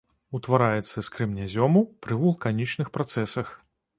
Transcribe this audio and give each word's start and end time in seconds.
Утвараецца 0.37 0.97
з 1.07 1.13
крэменязёму 1.17 1.83
пры 2.05 2.13
вулканічных 2.23 2.87
працэсах. 2.99 3.47